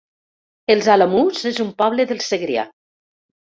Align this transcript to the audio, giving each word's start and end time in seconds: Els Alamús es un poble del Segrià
Els 0.75 0.87
Alamús 0.93 1.43
es 1.51 1.61
un 1.67 1.71
poble 1.83 2.09
del 2.15 2.25
Segrià 2.31 2.67